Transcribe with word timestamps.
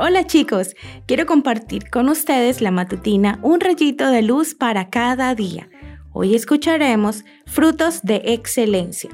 Hola 0.00 0.24
chicos, 0.28 0.76
quiero 1.06 1.26
compartir 1.26 1.90
con 1.90 2.08
ustedes 2.08 2.60
la 2.60 2.70
matutina 2.70 3.40
Un 3.42 3.58
rayito 3.58 4.08
de 4.10 4.22
luz 4.22 4.54
para 4.54 4.90
cada 4.90 5.34
día. 5.34 5.68
Hoy 6.12 6.36
escucharemos 6.36 7.24
frutos 7.46 8.02
de 8.04 8.22
excelencia. 8.26 9.10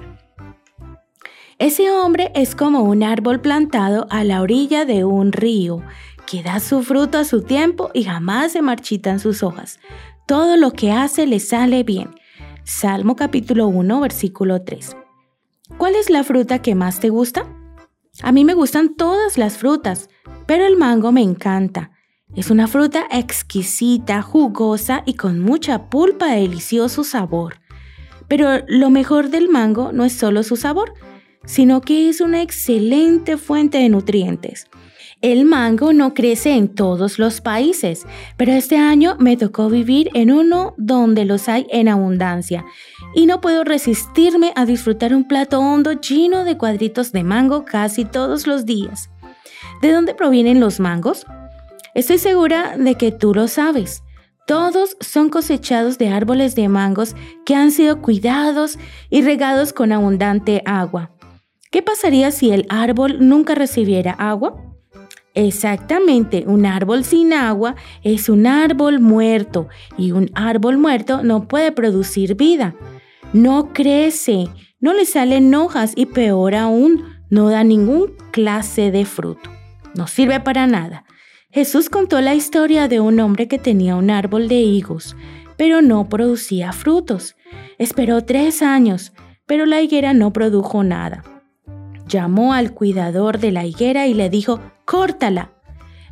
Ese 1.59 1.91
hombre 1.91 2.33
es 2.35 2.55
como 2.55 2.83
un 2.83 3.03
árbol 3.03 3.41
plantado 3.41 4.07
a 4.11 4.25
la 4.25 4.43
orilla 4.43 4.85
de 4.85 5.07
un 5.07 5.33
río, 5.33 5.83
que 6.27 6.43
da 6.43 6.61
su 6.61 6.83
fruto 6.83 7.17
a 7.17 7.25
su 7.25 7.41
tiempo 7.41 7.91
y 7.95 8.05
jamás 8.05 8.53
se 8.53 8.61
marchitan 8.61 9.21
sus 9.21 9.43
hojas. 9.43 9.81
Todo 10.27 10.59
lo 10.59 10.73
que 10.73 10.93
hace 10.93 11.27
le 11.27 11.41
sale 11.41 11.83
bien. 11.83 12.15
Salmo 12.65 13.17
capítulo 13.17 13.69
1, 13.69 14.01
versículo 14.01 14.61
3. 14.61 14.99
¿Cuál 15.79 15.95
es 15.95 16.11
la 16.11 16.25
fruta 16.25 16.61
que 16.61 16.75
más 16.75 17.01
te 17.01 17.09
gusta? 17.09 17.49
A 18.23 18.33
mí 18.33 18.45
me 18.45 18.53
gustan 18.53 18.97
todas 18.97 19.39
las 19.39 19.57
frutas, 19.57 20.11
pero 20.47 20.67
el 20.67 20.77
mango 20.77 21.13
me 21.13 21.23
encanta. 21.23 21.91
Es 22.35 22.51
una 22.51 22.67
fruta 22.67 23.07
exquisita, 23.11 24.23
jugosa 24.23 25.03
y 25.07 25.15
con 25.15 25.41
mucha 25.41 25.89
pulpa 25.89 26.27
de 26.27 26.41
delicioso 26.41 27.05
sabor. 27.05 27.61
Pero 28.29 28.65
lo 28.67 28.91
mejor 28.91 29.31
del 29.31 29.49
mango 29.49 29.93
no 29.93 30.05
es 30.05 30.15
solo 30.15 30.43
su 30.43 30.57
sabor, 30.57 30.95
sino 31.45 31.81
que 31.81 32.09
es 32.09 32.21
una 32.21 32.43
excelente 32.43 33.37
fuente 33.37 33.79
de 33.79 33.89
nutrientes. 33.89 34.69
El 35.21 35.47
mango 35.47 35.93
no 35.95 36.13
crece 36.13 36.55
en 36.55 36.69
todos 36.69 37.19
los 37.19 37.41
países, 37.41 38.07
pero 38.37 38.53
este 38.53 38.77
año 38.77 39.17
me 39.19 39.39
tocó 39.39 39.71
vivir 39.71 40.11
en 40.13 40.31
uno 40.31 40.75
donde 40.77 41.25
los 41.25 41.49
hay 41.49 41.67
en 41.71 41.89
abundancia 41.89 42.65
y 43.15 43.25
no 43.25 43.41
puedo 43.41 43.65
resistirme 43.65 44.53
a 44.55 44.67
disfrutar 44.67 45.15
un 45.15 45.27
plato 45.27 45.61
hondo 45.61 45.93
lleno 45.93 46.45
de 46.45 46.59
cuadritos 46.59 47.13
de 47.13 47.25
mango 47.25 47.65
casi 47.65 48.05
todos 48.05 48.47
los 48.47 48.67
días. 48.67 49.09
¿De 49.85 49.93
dónde 49.93 50.15
provienen 50.15 50.61
los 50.61 50.81
mangos? 50.81 51.27
Estoy 51.95 52.17
segura 52.17 52.75
de 52.79 52.95
que 52.95 53.13
tú 53.13 53.35
lo 53.35 53.49
sabes. 53.49 54.03
Todos 54.47 54.97
son 55.01 55.29
cosechados 55.29 55.99
de 55.99 56.09
árboles 56.09 56.55
de 56.55 56.71
mangos 56.71 57.15
que 57.45 57.55
han 57.55 57.71
sido 57.71 58.01
cuidados 58.01 58.79
y 59.11 59.21
regados 59.21 59.75
con 59.75 59.93
abundante 59.93 60.63
agua. 60.65 61.11
¿Qué 61.71 61.83
pasaría 61.83 62.31
si 62.31 62.51
el 62.51 62.65
árbol 62.71 63.29
nunca 63.29 63.55
recibiera 63.55 64.13
agua? 64.13 64.57
Exactamente, 65.35 66.45
un 66.47 66.65
árbol 66.65 67.05
sin 67.05 67.35
agua 67.35 67.77
es 68.03 68.31
un 68.31 68.47
árbol 68.47 69.01
muerto 69.01 69.69
y 69.99 70.13
un 70.13 70.31
árbol 70.33 70.79
muerto 70.79 71.23
no 71.23 71.47
puede 71.47 71.73
producir 71.73 72.37
vida. 72.37 72.75
No 73.35 73.75
crece, 73.75 74.49
no 74.81 74.95
le 74.95 75.05
salen 75.05 75.55
hojas 75.55 75.93
y 75.95 76.07
peor 76.07 76.55
aún, 76.55 77.05
no 77.29 77.51
da 77.51 77.65
ningún 77.65 78.15
clase 78.33 78.91
de 78.91 79.05
fruto. 79.05 79.54
No 79.95 80.07
sirve 80.07 80.41
para 80.41 80.67
nada. 80.67 81.05
Jesús 81.51 81.89
contó 81.89 82.21
la 82.21 82.35
historia 82.35 82.89
de 82.89 83.01
un 83.01 83.21
hombre 83.21 83.47
que 83.47 83.59
tenía 83.59 83.95
un 83.95 84.11
árbol 84.11 84.49
de 84.49 84.57
higos, 84.57 85.17
pero 85.57 85.83
no 85.83 86.09
producía 86.09 86.73
frutos. 86.73 87.37
Esperó 87.79 88.25
tres 88.25 88.61
años, 88.61 89.13
pero 89.47 89.67
la 89.67 89.81
higuera 89.81 90.15
no 90.15 90.33
produjo 90.33 90.83
nada. 90.83 91.23
Llamó 92.09 92.55
al 92.55 92.73
cuidador 92.73 93.39
de 93.39 93.53
la 93.53 93.65
higuera 93.65 94.07
y 94.07 94.15
le 94.15 94.31
dijo, 94.31 94.61
córtala. 94.85 95.53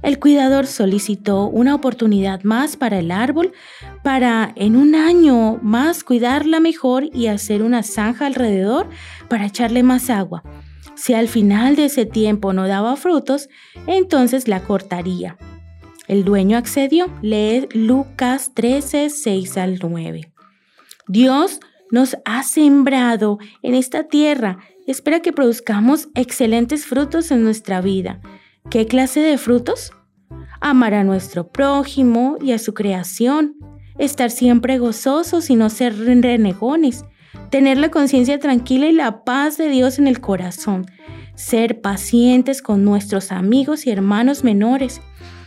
El 0.02 0.18
cuidador 0.18 0.66
solicitó 0.66 1.46
una 1.46 1.74
oportunidad 1.74 2.42
más 2.42 2.76
para 2.76 2.98
el 2.98 3.10
árbol 3.10 3.52
para 4.02 4.52
en 4.56 4.74
un 4.74 4.94
año 4.94 5.58
más 5.62 6.02
cuidarla 6.02 6.58
mejor 6.58 7.08
y 7.12 7.28
hacer 7.28 7.62
una 7.62 7.82
zanja 7.84 8.26
alrededor 8.26 8.88
para 9.28 9.46
echarle 9.46 9.82
más 9.82 10.10
agua. 10.10 10.42
Si 10.94 11.14
al 11.14 11.28
final 11.28 11.76
de 11.76 11.86
ese 11.86 12.06
tiempo 12.06 12.52
no 12.52 12.68
daba 12.68 12.96
frutos, 12.96 13.48
entonces 13.86 14.48
la 14.48 14.62
cortaría. 14.62 15.36
El 16.08 16.24
dueño 16.24 16.58
accedió. 16.58 17.06
Lee 17.22 17.68
Lucas 17.72 18.52
13, 18.54 19.10
6 19.10 19.56
al 19.56 19.78
9. 19.80 20.32
Dios 21.08 21.60
nos 21.90 22.16
ha 22.24 22.42
sembrado 22.42 23.38
en 23.62 23.74
esta 23.74 24.04
tierra. 24.04 24.58
Espera 24.86 25.20
que 25.20 25.32
produzcamos 25.32 26.08
excelentes 26.14 26.86
frutos 26.86 27.30
en 27.30 27.44
nuestra 27.44 27.80
vida. 27.80 28.20
¿Qué 28.70 28.86
clase 28.86 29.20
de 29.20 29.38
frutos? 29.38 29.92
Amar 30.60 30.94
a 30.94 31.04
nuestro 31.04 31.48
prójimo 31.48 32.36
y 32.40 32.52
a 32.52 32.58
su 32.58 32.72
creación, 32.74 33.56
estar 33.98 34.30
siempre 34.30 34.78
gozosos 34.78 35.50
y 35.50 35.56
no 35.56 35.68
ser 35.70 35.96
renegones, 35.98 37.04
tener 37.52 37.76
la 37.76 37.90
conciencia 37.90 38.38
tranquila 38.38 38.86
y 38.86 38.92
la 38.92 39.24
paz 39.24 39.58
de 39.58 39.68
Dios 39.68 39.98
en 39.98 40.06
el 40.06 40.22
corazón, 40.22 40.86
ser 41.34 41.82
pacientes 41.82 42.62
con 42.62 42.82
nuestros 42.82 43.30
amigos 43.30 43.86
y 43.86 43.90
hermanos 43.90 44.42
menores, 44.42 45.02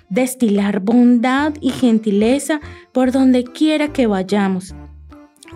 destilar 0.08 0.82
bondad 0.82 1.56
y 1.62 1.72
gentileza 1.72 2.62
por 2.94 3.12
donde 3.12 3.44
quiera 3.44 3.92
que 3.92 4.06
vayamos, 4.06 4.76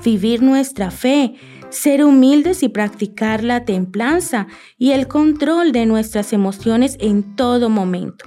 vivir 0.04 0.42
nuestra 0.42 0.90
fe, 0.90 1.36
ser 1.70 2.04
humildes 2.04 2.64
y 2.64 2.70
practicar 2.70 3.44
la 3.44 3.64
templanza 3.64 4.48
y 4.80 4.94
el 4.94 5.08
control 5.08 5.72
de 5.72 5.86
nuestras 5.86 6.34
emociones 6.34 6.98
en 7.00 7.36
todo 7.36 7.70
momento. 7.70 8.26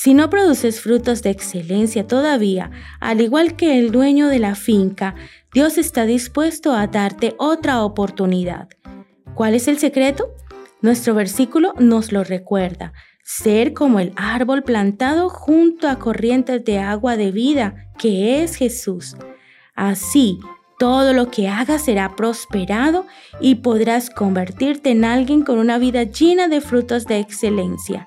Si 0.00 0.14
no 0.14 0.30
produces 0.30 0.80
frutos 0.80 1.24
de 1.24 1.30
excelencia 1.30 2.06
todavía, 2.06 2.70
al 3.00 3.20
igual 3.20 3.56
que 3.56 3.80
el 3.80 3.90
dueño 3.90 4.28
de 4.28 4.38
la 4.38 4.54
finca, 4.54 5.16
Dios 5.52 5.76
está 5.76 6.06
dispuesto 6.06 6.72
a 6.72 6.86
darte 6.86 7.34
otra 7.36 7.82
oportunidad. 7.82 8.68
¿Cuál 9.34 9.56
es 9.56 9.66
el 9.66 9.80
secreto? 9.80 10.36
Nuestro 10.82 11.14
versículo 11.14 11.74
nos 11.80 12.12
lo 12.12 12.22
recuerda. 12.22 12.92
Ser 13.24 13.74
como 13.74 13.98
el 13.98 14.12
árbol 14.14 14.62
plantado 14.62 15.28
junto 15.30 15.88
a 15.88 15.98
corrientes 15.98 16.64
de 16.64 16.78
agua 16.78 17.16
de 17.16 17.32
vida, 17.32 17.88
que 17.98 18.44
es 18.44 18.54
Jesús. 18.54 19.16
Así, 19.74 20.38
todo 20.78 21.12
lo 21.12 21.28
que 21.28 21.48
hagas 21.48 21.86
será 21.86 22.14
prosperado 22.14 23.04
y 23.40 23.56
podrás 23.56 24.10
convertirte 24.10 24.90
en 24.90 25.04
alguien 25.04 25.42
con 25.42 25.58
una 25.58 25.76
vida 25.76 26.04
llena 26.04 26.46
de 26.46 26.60
frutos 26.60 27.04
de 27.06 27.18
excelencia. 27.18 28.06